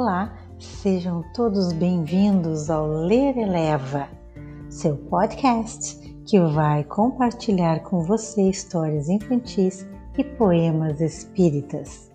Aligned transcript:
Olá, 0.00 0.32
sejam 0.60 1.24
todos 1.34 1.72
bem-vindos 1.72 2.70
ao 2.70 2.86
Ler 2.86 3.36
Eleva, 3.36 4.08
seu 4.70 4.96
podcast 4.96 5.98
que 6.24 6.38
vai 6.38 6.84
compartilhar 6.84 7.80
com 7.80 8.04
você 8.04 8.48
histórias 8.48 9.08
infantis 9.08 9.84
e 10.16 10.22
poemas 10.22 11.00
espíritas. 11.00 12.12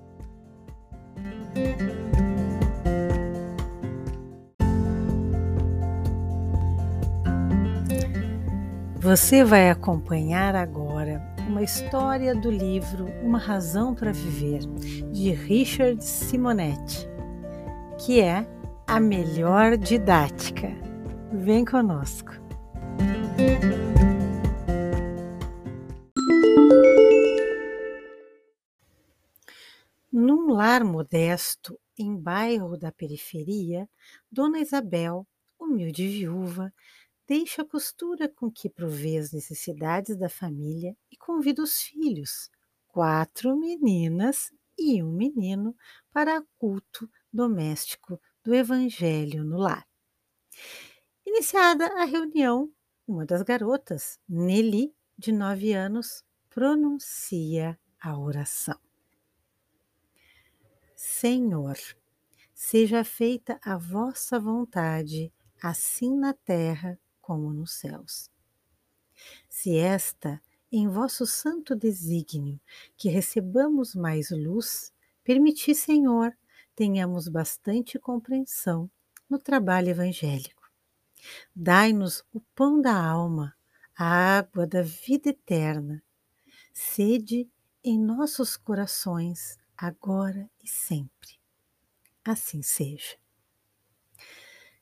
Você 8.95 9.43
vai 9.43 9.69
acompanhar 9.69 10.55
agora 10.55 11.21
uma 11.49 11.61
história 11.61 12.33
do 12.33 12.49
livro 12.49 13.09
Uma 13.21 13.39
Razão 13.39 13.93
para 13.93 14.13
Viver, 14.13 14.61
de 15.11 15.31
Richard 15.31 16.01
Simonetti, 16.01 17.11
que 18.05 18.19
é 18.19 18.45
a 18.85 18.99
melhor 18.99 19.77
didática. 19.77 20.67
Vem 21.31 21.63
conosco. 21.63 22.33
Num 30.11 30.51
lar 30.51 30.83
modesto, 30.83 31.79
em 31.97 32.13
bairro 32.13 32.77
da 32.77 32.91
periferia, 32.91 33.89
Dona 34.29 34.59
Isabel, 34.59 35.25
humilde 35.57 36.05
viúva, 36.05 36.73
deixa 37.25 37.61
a 37.61 37.65
costura 37.65 38.27
com 38.27 38.51
que 38.51 38.69
provê 38.69 39.17
as 39.17 39.31
necessidades 39.31 40.17
da 40.17 40.27
família 40.27 40.93
e 41.09 41.15
convida 41.15 41.63
os 41.63 41.81
filhos, 41.81 42.51
quatro 42.89 43.55
meninas 43.57 44.51
e 44.77 45.01
um 45.01 45.13
menino, 45.13 45.73
para 46.11 46.43
culto 46.59 47.09
doméstico 47.33 48.21
do 48.43 48.53
Evangelho 48.53 49.43
no 49.43 49.57
lar. 49.57 49.87
Iniciada 51.25 51.87
a 52.01 52.05
reunião, 52.05 52.71
uma 53.07 53.25
das 53.25 53.41
garotas, 53.41 54.19
Nelly, 54.29 54.93
de 55.17 55.31
nove 55.31 55.73
anos, 55.73 56.23
pronuncia 56.49 57.79
a 57.99 58.17
oração. 58.17 58.79
Senhor, 60.95 61.77
seja 62.53 63.03
feita 63.03 63.59
a 63.63 63.77
vossa 63.77 64.39
vontade, 64.39 65.33
assim 65.61 66.15
na 66.15 66.33
terra 66.33 66.99
como 67.19 67.51
nos 67.51 67.73
céus. 67.73 68.29
Se 69.49 69.77
esta, 69.77 70.41
em 70.71 70.87
vosso 70.87 71.25
santo 71.25 71.75
desígnio, 71.75 72.59
que 72.97 73.09
recebamos 73.09 73.95
mais 73.95 74.29
luz, 74.31 74.93
permiti, 75.23 75.73
Senhor, 75.73 76.35
tenhamos 76.75 77.27
bastante 77.27 77.99
compreensão 77.99 78.89
no 79.29 79.39
trabalho 79.39 79.89
evangélico. 79.89 80.69
Dai-nos 81.55 82.23
o 82.33 82.41
pão 82.55 82.81
da 82.81 82.95
alma, 82.95 83.55
a 83.97 84.37
água 84.37 84.67
da 84.67 84.81
vida 84.81 85.29
eterna. 85.29 86.03
Sede 86.73 87.49
em 87.83 87.99
nossos 87.99 88.57
corações, 88.57 89.57
agora 89.77 90.49
e 90.63 90.67
sempre. 90.67 91.39
Assim 92.23 92.61
seja. 92.61 93.17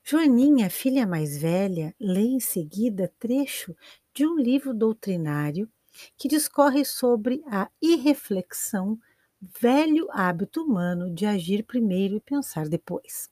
Joaninha, 0.04 0.70
filha 0.70 1.06
mais 1.06 1.38
velha, 1.38 1.96
lê 2.00 2.22
em 2.22 2.40
seguida 2.40 3.14
trecho 3.20 3.76
de 4.14 4.26
um 4.26 4.36
livro 4.36 4.74
doutrinário 4.74 5.72
que 6.18 6.28
discorre 6.28 6.84
sobre 6.84 7.44
a 7.48 7.70
irreflexão, 7.82 9.00
velho 9.42 10.08
hábito 10.12 10.62
humano 10.64 11.12
de 11.12 11.26
agir 11.26 11.64
primeiro 11.64 12.16
e 12.16 12.22
pensar 12.22 12.70
depois. 12.70 13.30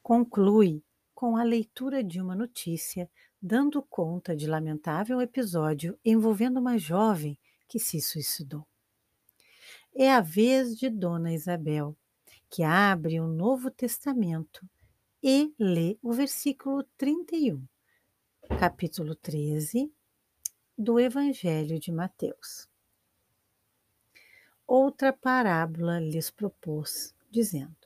Conclui 0.00 0.82
com 1.14 1.36
a 1.36 1.42
leitura 1.42 2.04
de 2.04 2.20
uma 2.20 2.34
notícia 2.34 3.10
dando 3.40 3.82
conta 3.82 4.36
de 4.36 4.46
lamentável 4.46 5.20
episódio 5.20 5.98
envolvendo 6.04 6.60
uma 6.60 6.78
jovem 6.78 7.36
que 7.66 7.80
se 7.80 8.00
suicidou. 8.00 8.64
É 9.94 10.12
a 10.12 10.20
vez 10.20 10.76
de 10.76 10.88
Dona 10.88 11.32
Isabel, 11.32 11.96
que 12.48 12.62
abre 12.62 13.20
o 13.20 13.26
Novo 13.26 13.70
Testamento 13.70 14.64
e 15.22 15.52
lê 15.58 15.98
o 16.00 16.12
versículo 16.12 16.84
31, 16.96 17.64
capítulo 18.58 19.14
13 19.16 19.92
do 20.78 20.98
Evangelho 20.98 21.78
de 21.78 21.90
Mateus. 21.90 22.71
Outra 24.66 25.12
parábola 25.12 25.98
lhes 26.00 26.30
propôs, 26.30 27.14
dizendo: 27.30 27.76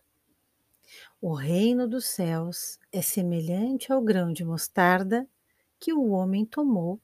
O 1.20 1.34
reino 1.34 1.88
dos 1.88 2.06
céus 2.06 2.78
é 2.92 3.02
semelhante 3.02 3.92
ao 3.92 4.02
grão 4.02 4.32
de 4.32 4.44
mostarda 4.44 5.28
que 5.78 5.92
o 5.92 6.10
homem 6.10 6.44
tomou 6.44 7.00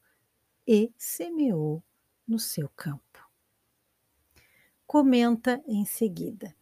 e 0.67 0.93
semeou 0.97 1.83
no 2.27 2.39
seu 2.39 2.69
campo. 2.69 3.03
Comenta 4.87 5.63
em 5.67 5.85
seguida. 5.85 6.55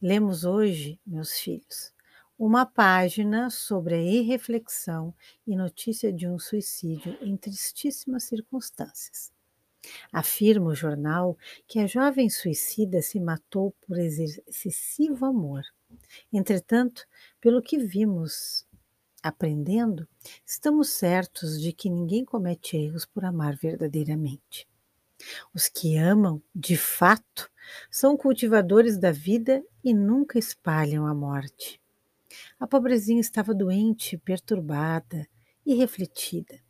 Lemos 0.00 0.44
hoje, 0.44 1.00
meus 1.06 1.32
filhos, 1.38 1.92
uma 2.38 2.66
página 2.66 3.50
sobre 3.50 3.94
a 3.94 4.02
irreflexão 4.02 5.14
e 5.46 5.56
notícia 5.56 6.12
de 6.12 6.28
um 6.28 6.38
suicídio 6.38 7.16
em 7.20 7.36
tristíssimas 7.36 8.24
circunstâncias. 8.24 9.35
Afirma 10.12 10.70
o 10.70 10.74
jornal 10.74 11.36
que 11.66 11.78
a 11.78 11.86
jovem 11.86 12.28
suicida 12.28 13.02
se 13.02 13.20
matou 13.20 13.74
por 13.86 13.98
excessivo 13.98 15.24
amor. 15.26 15.62
Entretanto, 16.32 17.06
pelo 17.40 17.62
que 17.62 17.78
vimos 17.78 18.66
aprendendo, 19.22 20.06
estamos 20.44 20.90
certos 20.90 21.60
de 21.60 21.72
que 21.72 21.90
ninguém 21.90 22.24
comete 22.24 22.76
erros 22.76 23.04
por 23.04 23.24
amar 23.24 23.56
verdadeiramente. 23.56 24.68
Os 25.54 25.68
que 25.68 25.96
amam, 25.96 26.42
de 26.54 26.76
fato, 26.76 27.50
são 27.90 28.16
cultivadores 28.16 28.98
da 28.98 29.10
vida 29.10 29.64
e 29.82 29.92
nunca 29.94 30.38
espalham 30.38 31.06
a 31.06 31.14
morte. 31.14 31.80
A 32.60 32.66
pobrezinha 32.66 33.20
estava 33.20 33.54
doente, 33.54 34.18
perturbada 34.18 35.26
e 35.64 35.74
refletida. 35.74 36.60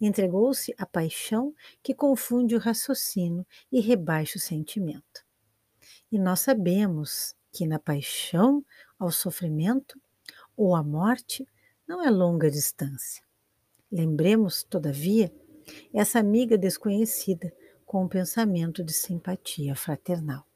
Entregou-se 0.00 0.74
à 0.78 0.86
paixão 0.86 1.54
que 1.82 1.94
confunde 1.94 2.54
o 2.54 2.58
raciocínio 2.58 3.46
e 3.70 3.80
rebaixa 3.80 4.38
o 4.38 4.40
sentimento. 4.40 5.24
E 6.10 6.18
nós 6.18 6.40
sabemos 6.40 7.34
que 7.50 7.66
na 7.66 7.78
paixão 7.78 8.64
ao 8.98 9.10
sofrimento 9.10 10.00
ou 10.56 10.74
à 10.74 10.82
morte 10.82 11.46
não 11.86 12.02
é 12.02 12.10
longa 12.10 12.50
distância. 12.50 13.22
Lembremos, 13.90 14.62
todavia, 14.62 15.32
essa 15.92 16.18
amiga 16.18 16.56
desconhecida 16.56 17.52
com 17.84 18.04
um 18.04 18.08
pensamento 18.08 18.82
de 18.82 18.92
simpatia 18.92 19.76
fraternal. 19.76 20.46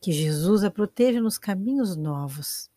Que 0.00 0.10
Jesus 0.10 0.64
a 0.64 0.70
proteja 0.70 1.20
nos 1.20 1.38
caminhos 1.38 1.96
novos. 1.96 2.68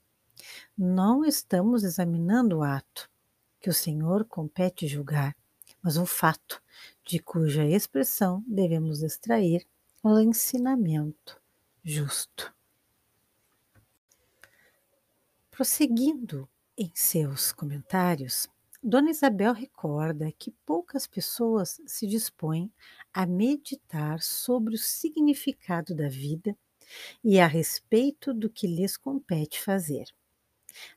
Não 0.77 1.25
estamos 1.25 1.83
examinando 1.83 2.59
o 2.59 2.63
ato, 2.63 3.09
que 3.59 3.69
o 3.69 3.73
Senhor 3.73 4.25
compete 4.25 4.87
julgar, 4.87 5.35
mas 5.81 5.97
o 5.97 6.05
fato 6.05 6.61
de 7.05 7.19
cuja 7.19 7.65
expressão 7.65 8.43
devemos 8.47 9.01
extrair 9.01 9.65
o 10.03 10.19
ensinamento 10.19 11.39
justo. 11.83 12.53
Prosseguindo 15.49 16.47
em 16.77 16.91
seus 16.95 17.51
comentários, 17.51 18.49
Dona 18.83 19.11
Isabel 19.11 19.53
recorda 19.53 20.31
que 20.31 20.49
poucas 20.65 21.05
pessoas 21.05 21.79
se 21.85 22.07
dispõem 22.07 22.71
a 23.13 23.27
meditar 23.27 24.21
sobre 24.21 24.73
o 24.73 24.79
significado 24.79 25.93
da 25.93 26.09
vida 26.09 26.57
e 27.23 27.39
a 27.39 27.45
respeito 27.45 28.33
do 28.33 28.49
que 28.49 28.65
lhes 28.65 28.97
compete 28.97 29.61
fazer. 29.61 30.05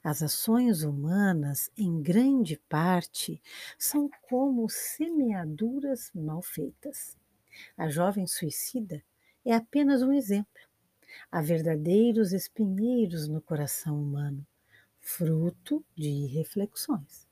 As 0.02 0.22
ações 0.22 0.82
humanas, 0.82 1.70
em 1.76 2.02
grande 2.02 2.56
parte, 2.68 3.40
são 3.78 4.08
como 4.28 4.68
semeaduras 4.68 6.10
mal 6.14 6.42
feitas. 6.42 7.16
A 7.76 7.88
jovem 7.88 8.26
suicida 8.26 9.02
é 9.44 9.54
apenas 9.54 10.02
um 10.02 10.12
exemplo. 10.12 10.62
Há 11.30 11.42
verdadeiros 11.42 12.32
espinheiros 12.32 13.28
no 13.28 13.40
coração 13.42 14.02
humano, 14.02 14.46
fruto 15.00 15.84
de 15.96 16.26
reflexões 16.26 17.26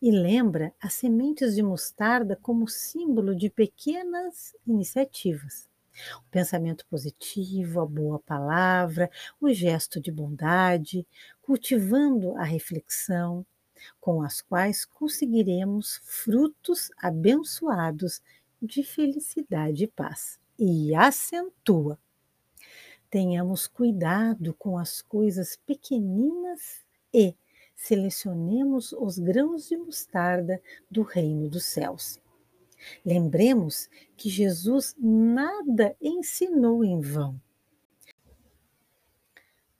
e 0.00 0.10
lembra 0.10 0.74
as 0.80 0.94
sementes 0.94 1.54
de 1.54 1.62
mostarda 1.62 2.36
como 2.36 2.68
símbolo 2.68 3.34
de 3.36 3.50
pequenas 3.50 4.54
iniciativas. 4.66 5.67
O 6.20 6.30
pensamento 6.30 6.86
positivo, 6.86 7.80
a 7.80 7.86
boa 7.86 8.18
palavra, 8.18 9.10
o 9.40 9.52
gesto 9.52 10.00
de 10.00 10.10
bondade, 10.10 11.06
cultivando 11.42 12.36
a 12.36 12.44
reflexão, 12.44 13.44
com 14.00 14.22
as 14.22 14.40
quais 14.40 14.84
conseguiremos 14.84 16.00
frutos 16.04 16.90
abençoados 16.98 18.20
de 18.60 18.82
felicidade 18.82 19.84
e 19.84 19.88
paz. 19.88 20.38
E 20.58 20.94
acentua. 20.94 21.98
Tenhamos 23.10 23.66
cuidado 23.66 24.52
com 24.54 24.76
as 24.76 25.00
coisas 25.00 25.56
pequeninas 25.64 26.84
e 27.14 27.34
selecionemos 27.74 28.92
os 28.92 29.18
grãos 29.18 29.68
de 29.68 29.76
mostarda 29.76 30.60
do 30.90 31.02
reino 31.02 31.48
dos 31.48 31.64
céus. 31.64 32.20
Lembremos 33.04 33.88
que 34.16 34.28
Jesus 34.28 34.94
nada 34.98 35.96
ensinou 36.00 36.84
em 36.84 37.00
vão. 37.00 37.40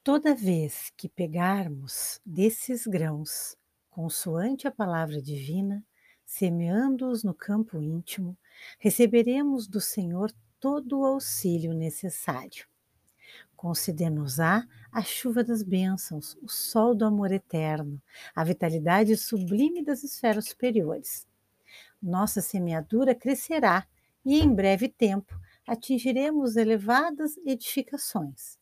Toda 0.03 0.35
vez 0.35 0.91
que 0.97 1.09
pegarmos 1.09 2.21
desses 2.25 2.87
grãos, 2.87 3.57
consoante 3.91 4.67
a 4.67 4.71
palavra 4.71 5.21
divina, 5.21 5.85
semeando-os 6.25 7.23
no 7.23 7.35
campo 7.35 7.79
íntimo, 7.83 8.35
receberemos 8.79 9.69
do 9.69 9.81
Senhor 9.81 10.33
todo 10.59 11.01
o 11.01 11.05
auxílio 11.05 11.75
necessário. 11.75 12.67
Conceder-nos-á 13.55 14.67
a 14.91 15.03
chuva 15.03 15.45
das 15.45 15.63
bênçãos, 15.63 16.39
o 16.41 16.49
sol 16.49 16.95
do 16.95 17.05
amor 17.05 17.31
eterno, 17.31 18.01
a 18.35 18.43
vitalidade 18.45 19.15
sublime 19.15 19.85
das 19.85 20.03
esferas 20.03 20.49
superiores. 20.49 21.28
Nossa 22.01 22.41
semeadura 22.41 23.15
crescerá 23.15 23.87
e, 24.25 24.39
em 24.41 24.55
breve 24.55 24.89
tempo, 24.89 25.39
atingiremos 25.67 26.57
elevadas 26.57 27.37
edificações. 27.45 28.59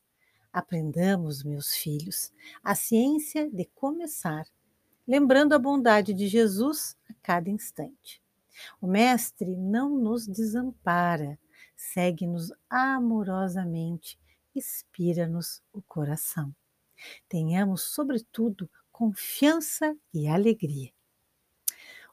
Aprendamos, 0.53 1.45
meus 1.45 1.75
filhos, 1.75 2.33
a 2.65 2.75
ciência 2.75 3.51
de 3.51 3.67
começar, 3.75 4.47
lembrando 5.07 5.53
a 5.53 5.59
bondade 5.59 6.15
de 6.15 6.27
Jesus 6.29 6.97
a 7.11 7.15
cada 7.23 7.51
instante. 7.51 8.23
O 8.81 8.87
Mestre 8.87 9.55
não 9.55 9.91
nos 9.91 10.27
desampara, 10.27 11.39
segue-nos 11.77 12.51
amorosamente, 12.71 14.19
inspira-nos 14.55 15.63
o 15.73 15.83
coração. 15.83 16.55
Tenhamos, 17.29 17.83
sobretudo, 17.83 18.71
confiança 18.91 19.95
e 20.15 20.27
alegria. 20.27 20.96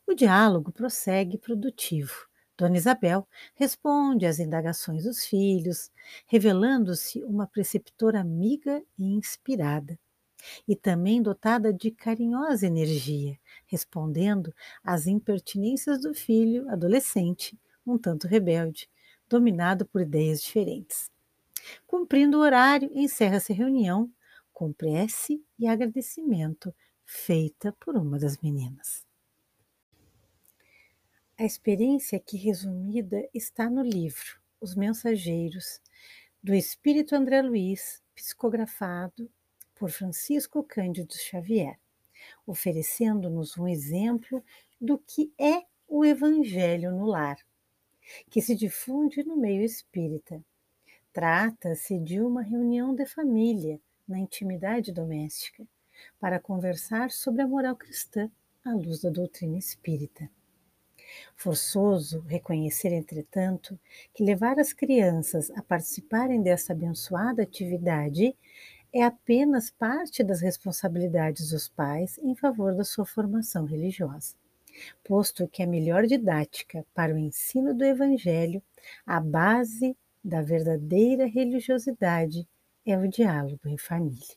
O 0.06 0.14
diálogo 0.14 0.72
prossegue 0.72 1.38
produtivo. 1.38 2.28
Dona 2.58 2.78
Isabel 2.78 3.28
responde 3.56 4.26
às 4.26 4.38
indagações 4.38 5.06
dos 5.06 5.26
filhos, 5.26 5.92
revelando-se 6.28 7.24
uma 7.24 7.48
preceptora 7.48 8.20
amiga 8.20 8.84
e 9.00 9.06
inspirada, 9.16 9.98
e 10.68 10.76
também 10.76 11.22
dotada 11.22 11.74
de 11.74 11.90
carinhosa 11.90 12.68
energia, 12.68 13.40
respondendo 13.66 14.54
às 14.84 15.08
impertinências 15.08 16.02
do 16.02 16.14
filho 16.14 16.70
adolescente, 16.70 17.58
um 17.86 17.98
tanto 17.98 18.28
rebelde, 18.28 18.90
dominado 19.28 19.86
por 19.86 20.02
ideias 20.02 20.42
diferentes. 20.42 21.10
Cumprindo 21.88 22.38
o 22.38 22.42
horário, 22.42 22.92
encerra-se 22.94 23.54
a 23.54 23.56
reunião 23.56 24.12
com 24.52 24.74
prece 24.74 25.42
e 25.58 25.66
agradecimento 25.66 26.74
feita 27.06 27.74
por 27.80 27.96
uma 27.96 28.20
das 28.20 28.38
meninas. 28.38 29.03
A 31.36 31.44
experiência 31.44 32.16
aqui 32.16 32.38
resumida 32.38 33.28
está 33.34 33.68
no 33.68 33.82
livro 33.82 34.40
Os 34.62 34.76
Mensageiros, 34.76 35.82
do 36.44 36.54
Espírito 36.54 37.16
André 37.16 37.42
Luiz, 37.42 38.04
psicografado 38.14 39.28
por 39.74 39.90
Francisco 39.90 40.64
Cândido 40.64 41.16
Xavier, 41.16 41.80
oferecendo-nos 42.46 43.58
um 43.58 43.68
exemplo 43.68 44.44
do 44.80 45.00
que 45.00 45.34
é 45.40 45.64
o 45.88 46.06
Evangelho 46.06 46.92
no 46.92 47.08
lar, 47.08 47.38
que 48.30 48.40
se 48.40 48.54
difunde 48.56 49.24
no 49.24 49.36
meio 49.36 49.64
espírita. 49.64 50.40
Trata-se 51.12 51.98
de 51.98 52.22
uma 52.22 52.44
reunião 52.44 52.94
de 52.94 53.08
família 53.08 53.82
na 54.08 54.20
intimidade 54.20 54.92
doméstica 54.92 55.68
para 56.20 56.40
conversar 56.40 57.10
sobre 57.10 57.42
a 57.42 57.48
moral 57.48 57.76
cristã 57.76 58.30
à 58.64 58.72
luz 58.72 59.02
da 59.02 59.10
doutrina 59.10 59.58
espírita. 59.58 60.30
Forçoso 61.36 62.22
reconhecer, 62.28 62.94
entretanto, 62.94 63.78
que 64.14 64.24
levar 64.24 64.60
as 64.60 64.72
crianças 64.72 65.52
a 65.52 65.62
participarem 65.62 66.42
dessa 66.42 66.74
abençoada 66.74 67.44
atividade 67.44 68.36
é 68.94 69.04
apenas 69.04 69.72
parte 69.72 70.24
das 70.24 70.40
responsabilidades 70.40 71.50
dos 71.50 71.68
pais 71.68 72.18
em 72.20 72.36
favor 72.36 72.76
da 72.76 72.84
sua 72.84 73.06
formação 73.06 73.66
religiosa, 73.66 74.36
posto 75.04 75.48
que 75.48 75.64
a 75.64 75.68
melhor 75.68 76.06
didática 76.06 76.86
para 76.94 77.14
o 77.14 77.18
ensino 77.18 77.74
do 77.74 77.84
Evangelho, 77.84 78.62
a 79.06 79.20
base 79.20 79.98
da 80.24 80.42
verdadeira 80.42 81.26
religiosidade, 81.26 82.48
é 82.86 82.98
o 82.98 83.08
diálogo 83.08 83.68
em 83.68 83.78
família. 83.78 84.36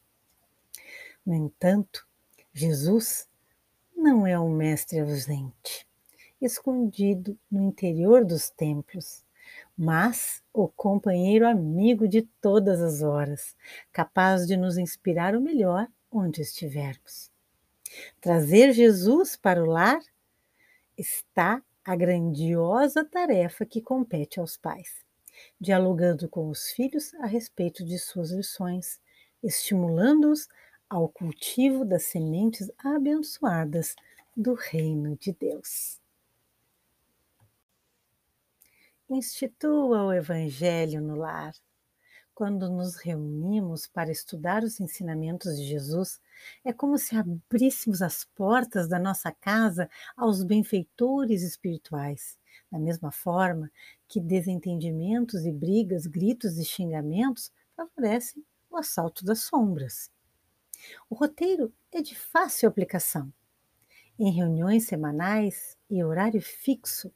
No 1.25 1.35
entanto, 1.35 2.07
Jesus 2.55 3.29
não 3.95 4.27
é 4.27 4.39
um 4.39 4.51
mestre 4.51 5.01
ausente 5.01 5.86
escondido 6.41 7.39
no 7.51 7.63
interior 7.63 8.25
dos 8.25 8.51
templos, 8.51 9.25
mas 9.77 10.43
o 10.53 10.69
companheiro 10.69 11.47
amigo 11.47 12.09
de 12.09 12.23
todas 12.41 12.81
as 12.81 13.03
horas, 13.03 13.57
capaz 13.93 14.47
de 14.47 14.57
nos 14.57 14.77
inspirar 14.77 15.35
o 15.35 15.41
melhor 15.41 15.87
onde 16.11 16.43
estivermos. 16.43 17.31
Trazer 18.21 18.73
Jesus 18.73 19.37
para 19.37 19.63
o 19.63 19.67
lar 19.67 20.01
está 20.97 21.63
a 21.85 21.95
grandiosa 21.95 23.05
tarefa 23.05 23.65
que 23.65 23.81
compete 23.81 24.41
aos 24.41 24.57
pais, 24.57 25.05
dialogando 25.61 26.29
com 26.29 26.49
os 26.49 26.71
filhos 26.71 27.15
a 27.15 27.27
respeito 27.27 27.85
de 27.85 27.99
suas 27.99 28.31
lições, 28.31 29.01
estimulando-os 29.43 30.49
ao 30.89 31.09
cultivo 31.09 31.85
das 31.85 32.05
sementes 32.05 32.71
abençoadas 32.79 33.95
do 34.37 34.55
reino 34.55 35.17
de 35.17 35.33
Deus. 35.33 36.01
Institua 39.09 40.03
o 40.03 40.13
Evangelho 40.13 41.01
no 41.01 41.15
lar. 41.15 41.55
Quando 42.35 42.69
nos 42.69 42.97
reunimos 42.97 43.87
para 43.87 44.11
estudar 44.11 44.65
os 44.65 44.81
ensinamentos 44.81 45.57
de 45.57 45.65
Jesus, 45.65 46.21
é 46.65 46.73
como 46.73 46.99
se 46.99 47.15
abríssemos 47.15 48.03
as 48.03 48.25
portas 48.25 48.89
da 48.89 48.99
nossa 48.99 49.31
casa 49.31 49.89
aos 50.17 50.43
benfeitores 50.43 51.43
espirituais, 51.43 52.37
da 52.71 52.81
mesma 52.81 53.13
forma 53.13 53.71
que 54.09 54.21
desentendimentos 54.21 55.47
e 55.47 55.53
brigas, 55.53 56.09
gritos 56.09 56.59
e 56.59 56.65
xingamentos 56.65 57.53
favorecem 57.77 58.45
o 58.69 58.77
assalto 58.77 59.25
das 59.25 59.39
sombras. 59.39 60.11
O 61.09 61.15
roteiro 61.15 61.73
é 61.93 62.03
de 62.03 62.17
fácil 62.17 62.69
aplicação. 62.69 63.33
Em 64.19 64.33
reuniões 64.33 64.89
semanais 64.89 65.79
e 65.89 66.03
horário 66.03 66.43
fixo, 66.43 67.15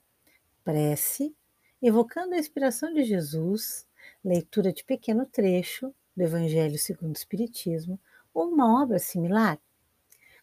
prece 0.63 1.35
evocando 1.83 2.35
a 2.35 2.39
inspiração 2.39 2.93
de 2.93 3.03
Jesus, 3.03 3.87
leitura 4.23 4.73
de 4.73 4.85
pequeno 4.85 5.25
trecho 5.25 5.95
do 6.17 6.23
Evangelho 6.23 6.79
segundo 6.79 7.15
o 7.15 7.19
Espiritismo 7.19 7.99
ou 8.35 8.49
uma 8.49 8.83
obra 8.83 8.99
similar. 8.99 9.59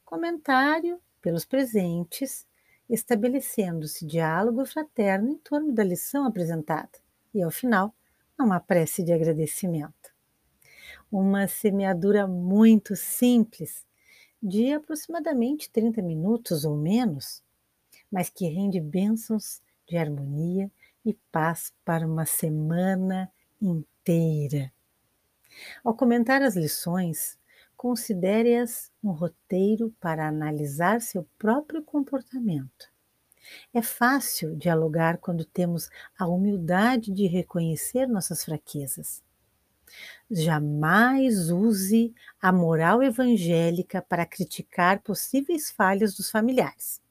Comentário 0.04 1.00
pelos 1.22 1.46
presentes, 1.46 2.48
estabelecendo-se 2.90 4.06
diálogo 4.06 4.66
fraterno 4.66 5.30
em 5.30 5.38
torno 5.38 5.74
da 5.74 5.84
lição 5.84 6.26
apresentada 6.26 7.00
e, 7.34 7.42
ao 7.42 7.52
final, 7.52 7.94
uma 8.40 8.60
prece 8.60 9.04
de 9.04 9.12
agradecimento. 9.12 10.16
Uma 11.12 11.48
semeadura 11.48 12.28
muito 12.28 12.96
simples, 12.96 13.86
de 14.42 14.72
aproximadamente 14.72 15.70
30 15.70 16.02
minutos 16.02 16.64
ou 16.64 16.78
menos, 16.78 17.44
mas 18.12 18.30
que 18.30 18.48
rende 18.48 18.80
bênçãos 18.80 19.62
de 19.88 19.98
harmonia 19.98 20.72
e 21.08 21.14
paz 21.32 21.74
para 21.86 22.06
uma 22.06 22.26
semana 22.26 23.32
inteira. 23.62 24.74
Ao 25.82 25.96
comentar 25.96 26.42
as 26.42 26.58
lições, 26.58 27.40
considere-as 27.78 28.92
um 29.02 29.12
roteiro 29.12 29.96
para 30.02 30.28
analisar 30.28 31.00
seu 31.00 31.26
próprio 31.38 31.82
comportamento. 31.82 32.92
É 33.74 33.82
fácil 33.82 34.54
dialogar 34.54 35.18
quando 35.20 35.46
temos 35.46 35.90
a 36.20 36.28
humildade 36.28 37.14
de 37.14 37.26
reconhecer 37.26 38.06
nossas 38.06 38.44
fraquezas. 38.44 39.24
Jamais 40.30 41.50
use 41.50 42.14
a 42.42 42.52
moral 42.52 43.02
evangélica 43.02 44.02
para 44.02 44.26
criticar 44.26 45.00
possíveis 45.00 45.72
falhas 45.72 46.14
dos 46.16 46.30
familiares 46.30 47.02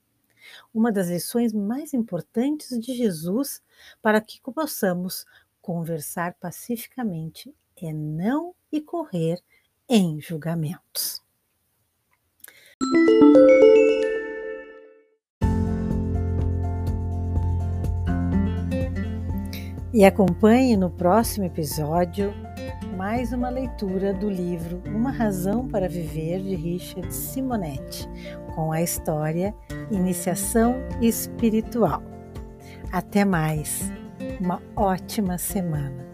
uma 0.72 0.92
das 0.92 1.08
lições 1.08 1.52
mais 1.52 1.94
importantes 1.94 2.78
de 2.78 2.94
Jesus 2.94 3.62
para 4.02 4.20
que 4.20 4.40
possamos 4.40 5.24
conversar 5.60 6.34
pacificamente 6.34 7.54
é 7.76 7.92
não 7.92 8.54
correr 8.80 9.42
em 9.88 10.20
julgamentos. 10.20 11.22
E 19.92 20.04
acompanhe 20.04 20.76
no 20.76 20.90
próximo 20.90 21.46
episódio 21.46 22.32
mais 22.96 23.30
uma 23.30 23.50
leitura 23.50 24.14
do 24.14 24.30
livro 24.30 24.82
Uma 24.86 25.10
Razão 25.10 25.68
para 25.68 25.86
Viver 25.86 26.40
de 26.40 26.54
Richard 26.54 27.12
Simonetti, 27.14 28.08
com 28.54 28.72
a 28.72 28.80
história 28.80 29.54
Iniciação 29.90 30.76
Espiritual. 31.02 32.02
Até 32.90 33.22
mais, 33.22 33.92
uma 34.40 34.62
ótima 34.74 35.36
semana. 35.36 36.06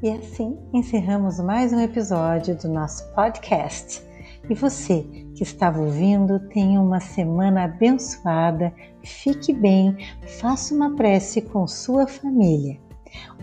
E 0.00 0.10
assim 0.10 0.58
encerramos 0.72 1.40
mais 1.40 1.72
um 1.72 1.80
episódio 1.80 2.56
do 2.56 2.68
nosso 2.68 3.04
podcast. 3.14 4.11
E 4.52 4.54
você 4.54 5.00
que 5.34 5.42
estava 5.42 5.80
ouvindo, 5.80 6.38
tenha 6.50 6.78
uma 6.78 7.00
semana 7.00 7.64
abençoada, 7.64 8.70
fique 9.02 9.50
bem, 9.50 9.96
faça 10.38 10.74
uma 10.74 10.94
prece 10.94 11.40
com 11.40 11.66
sua 11.66 12.06
família. 12.06 12.78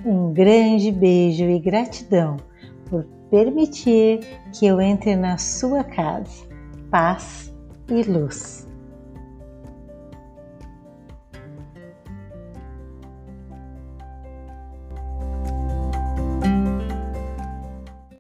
Um 0.06 0.32
grande 0.32 0.92
beijo 0.92 1.46
e 1.46 1.58
gratidão 1.58 2.38
por 2.88 3.06
permitir 3.32 4.20
que 4.54 4.68
eu 4.68 4.80
entre 4.80 5.16
na 5.16 5.40
sua 5.40 5.84
casa. 5.84 6.48
Paz 6.92 7.52
e 7.90 8.04
luz. 8.04 8.69